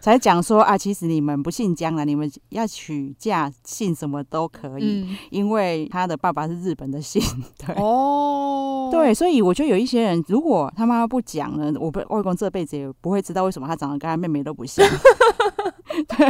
[0.00, 7.22] 才讲说啊，其实你们不姓江了，你们要娶嫁姓什么都可以，嗯，因为他的爸爸是日本的姓，
[7.58, 7.74] 对。
[7.76, 14.86] 哦，对，所以我觉得有一些人，如果他妈妈不讲呢，我不外公这辈子也不会知道为什么他长得跟他妹妹都不像，
[16.08, 16.26] 对。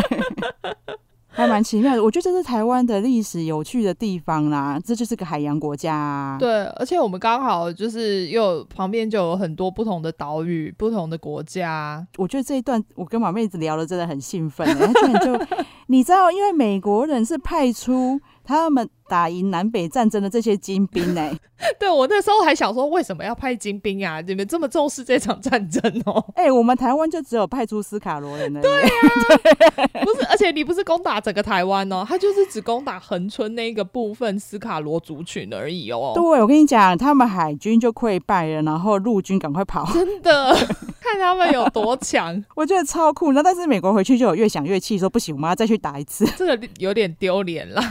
[1.37, 4.79] 还蛮奇妙的，我觉得这是台湾的历史有趣的地方啦。
[4.85, 6.37] 这就是个海洋国家啊。
[6.38, 12.07] 对，而且我们刚好就是又旁边就有很多不同的岛屿、不同的国家。
[12.18, 15.46] 我觉得这一段我跟马妹子聊的真的很兴奋，欸，而且就
[15.88, 18.20] 你知道，因为美国人是派出。
[18.44, 21.38] 他们打赢南北战争的这些精兵呢、欸？
[21.80, 24.20] 对，我那时候还想说，为什么要派精兵啊？
[24.20, 26.24] 你们这么重视这场战争哦、喔？
[26.37, 28.61] 哎、欸，我们台湾就只有派出斯卡罗人呢。
[28.61, 28.88] 对啊，
[29.42, 36.12] 对， 不是，而且你不是攻打整个台湾哦、喔，他就是只攻打恒村那个部分斯卡罗族群而已哦、喔。
[36.14, 39.90] 对，我跟你讲，他们海军就溃败了，然后陆军赶快跑。
[39.92, 40.54] 真的，
[41.00, 43.33] 看他们有多强，我觉得超酷。
[43.33, 46.26] 那但是美国回去就有越想越气，说不行，我们要再去打一次。
[46.37, 47.83] 这个有点丢脸了。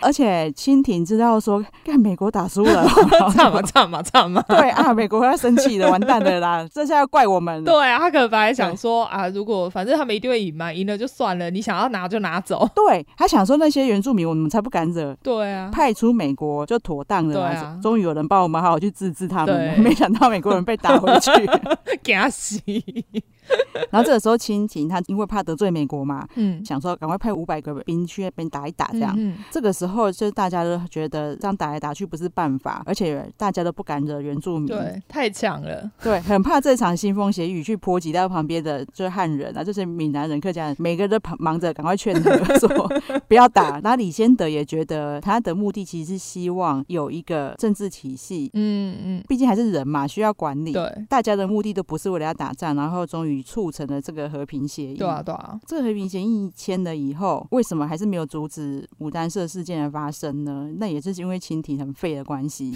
[0.00, 2.86] 而且清廷知道说，看美国打输了，
[3.32, 7.64] 惨嘛惨嘛惨嘛， 对啊，美国要生气了，完蛋了啦， 这下要怪我们了。
[7.64, 12.68] 对啊，他可能本来想说啊，如果反正他们一定会赢嘛，赢了就算了，你想要拿就拿走。
[12.74, 15.16] 对，他想说那些原住民我们才不敢惹。
[15.22, 17.34] 对啊，派出美国就妥当了。
[17.34, 21.30] 对啊，终于有人帮我们好好去治治他们，没想到美国人被打回去，
[22.02, 22.60] 给死。
[23.90, 29.14] 然后这个时候，清廷他因为怕得罪美国嘛，嗯，想说赶快派五百个兵去那边打一打，这样。
[29.16, 42.68] 嗯嗯、这个时候，就大家都觉得这样打来打去不是办法，而且大家都不敢惹原住民，对，太强了，对，很怕这场腥风血雨去波及到旁边的就是汉人啊，就是闽南人、客家人，每个人都忙着赶快劝和，说
[43.28, 43.80] 不要打。
[43.82, 50.72] 那李先德也觉得他的目的其实是希望有一个政治体系，嗯嗯，毕竟还是人嘛，需要管理。
[50.72, 53.35] 对，大家的目的都不是为了要打仗，然后终于。
[53.42, 54.96] 促成了这个和平协议。
[54.96, 55.58] 对啊，对啊。
[55.66, 60.70] 这个和平协议签了以后，为什么还是没有阻止牡丹社事件的发生呢？
[60.76, 62.74] 那也就是因为清廷很废的关系。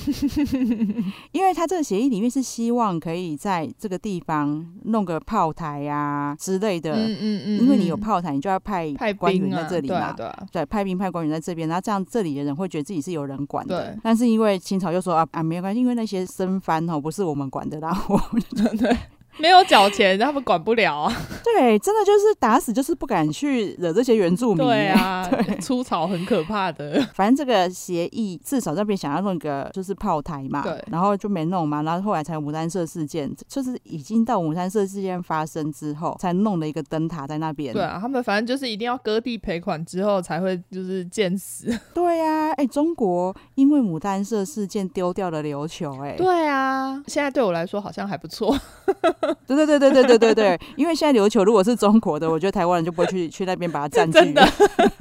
[1.32, 6.92] 因为他这个协议里面是希望可以在这个地方弄个炮台啊之类的。
[6.94, 7.60] 嗯嗯嗯。
[7.60, 9.94] 因为你有炮台，你就要派派官员在这里嘛。
[9.94, 10.46] 对啊，对啊。
[10.52, 13.84] 对，派兵派官员在这边，然后这样这里的人会觉得自己是有人管的。
[13.84, 14.00] 对。
[14.02, 18.42] 但是因为清朝又说啊啊没有关系，因为那些生番哦不是我们管的，然后我们
[18.76, 18.96] 对。
[19.40, 21.12] 没有缴钱，他们管不了啊。
[21.42, 24.58] 对，真的就是打死就是不敢去惹这些原住民。
[24.58, 27.00] 对啊， 对，出草很可怕的。
[27.14, 37.72] 反正这个协议至少这边想要弄个就是炮台嘛，对，然后就没弄嘛，然后后来才有牡丹社事件，就是已经到牡丹社事件发生之后，才弄了一个灯塔在那边。
[37.72, 41.66] 对啊，他们反正就是一定要割地赔款之后才会就是见死。
[41.94, 48.56] 对呀、啊，哎、欸，中国因为牡丹社事件丢掉了琉球、欸，哎，对啊，现在对我来说好像还不错。
[49.46, 54.18] 对对对对对对对对，因为现在琉球如果是中国的，我觉得台湾人就不会去去那边把它占据。
[54.18, 54.46] 真的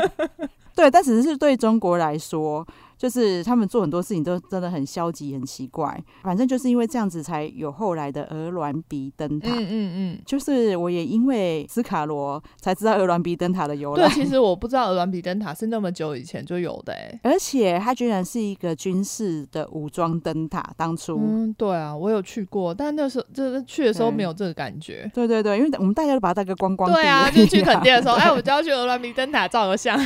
[0.76, 2.65] 对，但只是对中国来说。
[3.00, 5.98] 就是他们做很多事情都真的很消极、很奇怪。
[6.22, 9.50] 反正就是因为这样子，才有后来的鹅銮鼻灯塔。
[9.50, 10.22] 嗯嗯嗯。
[10.26, 14.06] 就是我也因为斯卡罗才知道鹅銮鼻灯塔的由来。
[14.10, 17.20] 对，其实我不知道鹅銮鼻灯塔是那么久以前就有的哎。
[17.24, 21.18] 而且它居然是一个军事的武装灯塔，当初。
[21.24, 25.10] 嗯，对啊，我有去过，但那时候就是去的时候没有这个感觉。
[25.14, 26.96] 对对对，因为我们大家都把它当个观光地。
[26.96, 29.98] 对啊，就是去垦丁的时候， 哎，我们就要去鹅銮鼻灯塔照个相。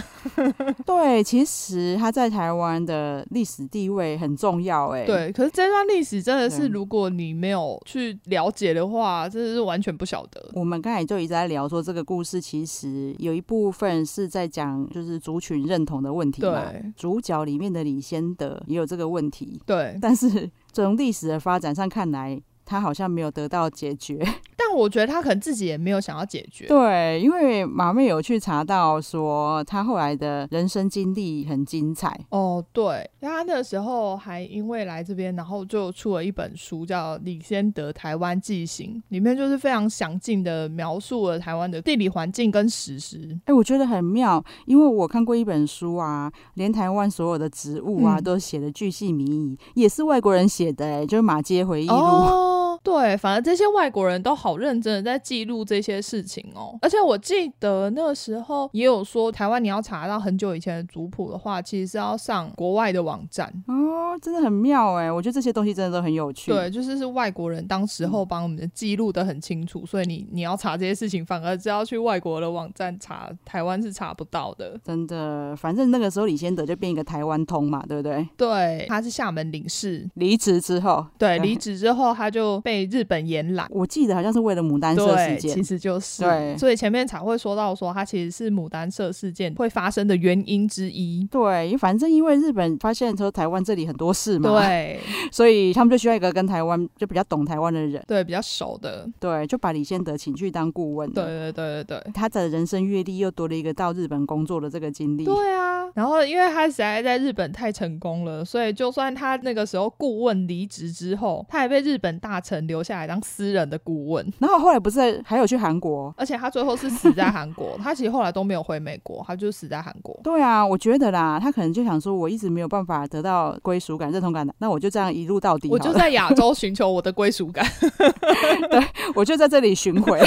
[0.86, 5.32] 对，其实它在台湾的历史地位很重要，欸，哎，对。
[5.32, 10.50] 可是这段历史真的是，如果你没有去了解的话，真的是完全不晓得。
[10.54, 16.72] 我们刚才就一直在聊说，这个故事其实有一部分是在讲，就是族群认同的问题嘛。
[16.72, 19.62] 对，主角里面的李先德也有这个问题。
[19.66, 22.42] 对，但是从历史的发展上看来。
[22.66, 24.26] 他好像没有得到解决，
[24.58, 26.68] 但我觉得他可能自己也没有想要解决。
[26.68, 32.20] 对，因为马妹有去查到说，他后来的人生经历很精彩。
[32.30, 43.18] 哦，对，他那个时候还因为来这边，然后就出了一本书，叫《李先德台湾纪行》，里面就是非常详尽的描述了台湾的地理环境跟史实。
[43.46, 51.96] 哎、欸，我觉得很妙，因为我看过一本书啊，连台湾所有的植物啊、嗯、都写的巨细靡遗，也是外国人写的、欸，哎，就是马街回忆录。
[51.96, 56.78] 哦对，反正这些外国人都好认真的在记录这些事情哦。
[56.82, 65.10] 而且我记得那个时候也有说，台湾你要查到很久以前的族谱的话，其实是要上国外的网站哦，真的很妙哎。
[65.10, 66.52] 我觉得这些东西真的都很有趣。
[66.52, 74.78] 对，就是是外国人当时候帮我们的记录的很清楚，嗯、所以你你要查这些事情，反而只要去外国的网站查，台湾是查不到的。
[74.84, 78.28] 真的，反正那个时候李先德就变一个台湾通嘛，对不对？
[78.36, 82.60] 对，他是厦门领事，离职之后，对， 离职之后他就。
[82.73, 86.24] 被日本延揽，我记得好像是为了牡丹社事件，其实就是。
[86.24, 91.28] 对，所以前面才会说到说他其实是牡丹社事件会发生的原因之一。
[91.32, 95.00] 对，反正因为日本发现说台湾这里很多事嘛，对，
[95.32, 101.12] 所以他们就需要一个跟台湾就比较懂台湾的人，对，比较熟的，对，就把李先德请去当顾问。
[101.12, 105.26] 对对对对对，他的人生阅历又多了一个到日本工作的这个经历。
[105.26, 113.20] 对啊，然后因为他实在在日本太成功了，所以就算他那个时候顾问离职之后，他也被日本大臣留下来当。
[113.24, 117.76] 私人的顾问，然后后来不是还有去韩国，而且他最后是死在韩国。
[117.82, 120.20] 他其实后来都没有回美国，他就死在韩国。
[120.22, 125.70] 对啊，我觉得啦，他可能就想说，我一直没有办法得到归属感、认同感的，那我就这样一路到底。
[125.70, 127.66] 我就在亚洲寻求我的归属感。
[128.70, 128.84] 对，
[129.16, 130.20] 我就在这里巡回。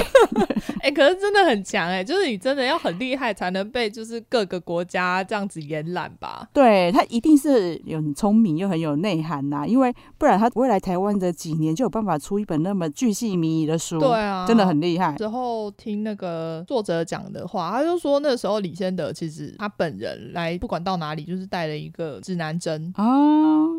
[0.80, 6.48] 哎、 欸，可是真的很强哎、欸，就是你真的要很厉害才能被就是各个国家这样子延揽吧？
[6.54, 15.14] 对，他一定是有很聪明又很有内涵呐，因为不然他未来台湾的几年就有办法出一本那么巨细靡遗的书，对啊，真的很厉害。
[15.14, 23.04] 之后听那个作者讲的话，他就说那时候李先德其实他本人来不管到哪里，就是带了一个指南针啊，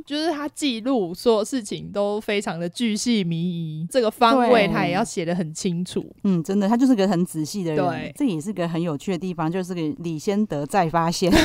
[0.05, 6.05] 就是他记录所有事情都非常的巨细靡遗，这个方位他也要写的很清楚。
[6.23, 7.85] 嗯，真的，他就是个很仔细的人。
[7.85, 11.29] 对，这也是个很有趣的地方，就是个李先德再发现。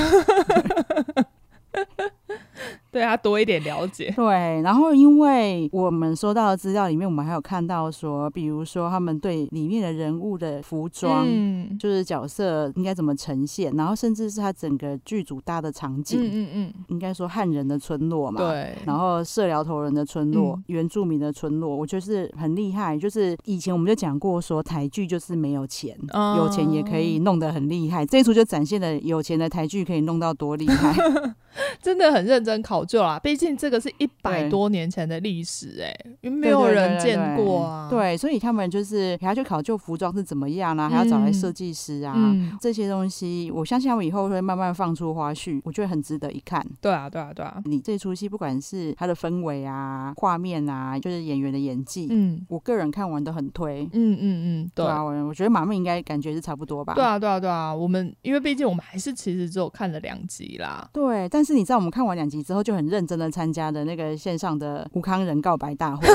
[2.92, 4.12] 对他多一点了解。
[4.14, 22.98] 对，然后因为我们收到的资料里面，我们还有看到说，比如说他们对里面的人物的服装，嗯，就是角色应该怎么呈现，然后甚至是他整个剧组搭的场景，嗯嗯嗯，应该说汉人的村落嘛，对，然后社寮头人的村落，嗯、原住民的村落，我觉得是很厉害。
[22.98, 28.04] 就是以前我们就讲过说，台剧就是没有钱，哦、有钱也可以弄得很厉害。
[28.04, 30.94] 这一出就展现了有钱的台剧可以弄到多厉害，
[31.80, 32.81] 真的很认真考。
[32.84, 37.88] 就啦，毕竟这个是一百多年前的历史哎、欸，因为没有人见过啊。
[37.90, 46.66] 对，所以他们就是还要去考究服装是怎么样啊，嗯、还要找来设计师啊，嗯、这些东西，我相信他们以后会慢慢放出花絮，我觉得很值得一看。
[46.80, 47.62] 对啊，对啊，对啊。
[47.66, 53.88] 你这出戏不管是它的氛围啊、画面啊，就是演员的演技，嗯，我个人看完都很推。
[53.92, 56.94] 嗯嗯嗯，对啊，我我觉得马妹应该感觉是差不多吧。
[56.94, 57.72] 对啊，对啊，对啊。
[57.72, 60.88] 我们因为毕竟我们还是其实只有看了两集啦。
[60.92, 62.71] 对，但是你知道我们看完两集之后就。
[62.72, 66.08] 就很认真的参加的那个线上的吴康仁告白大会，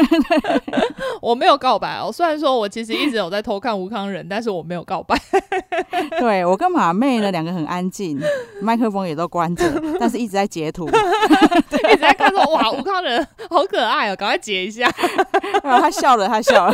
[1.20, 2.10] 我没有告白哦。
[2.10, 5.14] 虽然说我其实一直有在偷看吴康仁，但是我没有告白。
[6.18, 8.18] 对，我跟马妹呢两个很安静，
[8.62, 9.64] 麦克风也都关着，
[10.00, 14.90] 但是一直在截图，一直在看说哇，吴康仁好可爱哦，赶快截一下。
[15.62, 16.72] 然后他笑了，他笑了。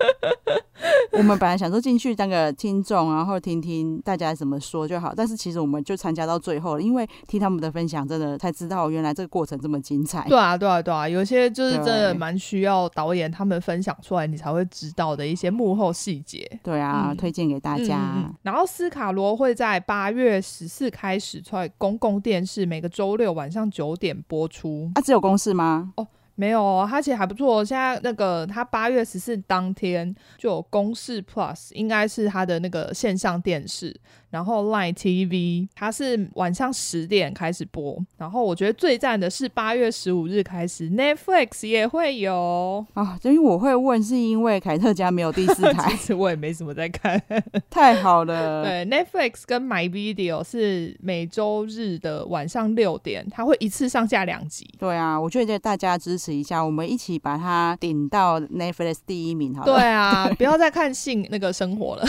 [1.12, 10.26] 我们本来想说进去当个听众，然后听听大家怎么说就好，但是其实我们就参加到最后了，因为听他们的分享，真的才知道原来这个过程这么精彩。
[10.28, 16.48] 对啊，对啊，对啊，有些就是真的蛮需要导演他们分享出来，你才会知道的一些幕后细节。
[16.62, 18.32] 对啊，嗯、推荐给大家。
[18.42, 24.90] 然后斯卡罗会在八月十四开始在公共电视每个周六晚上九点播出。
[24.94, 25.92] 啊，只有公视吗？
[25.96, 26.06] 哦。
[26.40, 27.62] 没有哦，他其实还不错。
[27.62, 33.94] 现在那个它八月十四当天就有公示 Plus，应该是它的那个线上电视。
[34.30, 43.18] 然后 Line TV 它是晚上十点开始播，然后我觉得最赞的是八月十五日开始 Netflix 也会有啊。
[43.22, 47.20] 因为我会问，是因为凯特家没有第四 台，其实我也没什么在看。
[47.68, 54.68] 太好了，对 Netflix 跟 My Video 是每周日的晚上六点，它会一次上下两集。
[54.78, 59.72] 对啊，我觉得大家支持一下，我们一起把它顶到 Netflix 第一名好了。
[59.72, 62.06] 对啊，不要再看性那个生活了。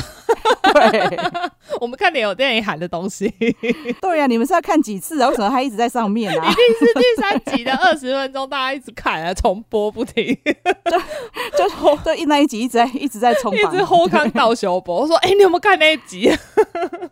[0.73, 1.19] 对，
[1.81, 3.33] 我们看你有电影喊的东西。
[4.01, 5.29] 对呀、啊，你们是要看几次啊？
[5.29, 6.51] 为什么他一直在上面啊？
[6.51, 10.37] 一定是第三集的二十分钟，大家一直看啊，重播不停。
[11.55, 15.01] 就就就一那一集一直在一直在重 播，一直后康到修播。
[15.01, 16.31] 我说，哎、欸，你有没有看那一集？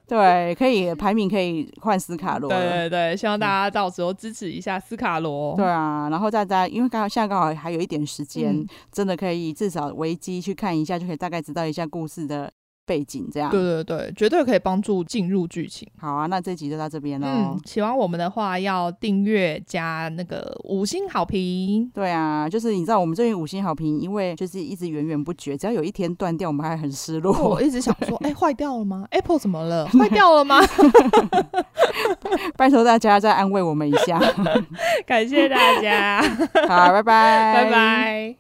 [0.08, 2.50] 对，可以排名可以换斯卡罗。
[2.50, 5.56] 对对对，希望大家到时候支持一下斯卡罗。
[5.56, 12.52] 对啊，然后大家因为刚好现在刚好还有一点时间，嗯、真的可以至少维基去看一下，就可以大概知道一下故事的。
[12.90, 15.88] 背景这样，对对对，绝对可以帮助进入剧情。
[16.00, 17.28] 好啊，那这集就到这边喽。
[17.30, 21.88] 嗯，喜欢我们的话，要订阅加那个五星好评。
[21.94, 27.32] 对啊，就是你知道我们这边五星好评，因为就是一直源源不绝，只要有一天断掉，我们还很失落。
[27.48, 29.86] 我一直想 说，哎、欸，坏掉了吗？Apple 怎么了？
[29.94, 30.60] 坏掉了吗？
[32.58, 34.20] 拜托大家再安慰我们一下，
[35.06, 36.24] 感谢大家。
[36.68, 38.36] 好，拜拜，拜拜。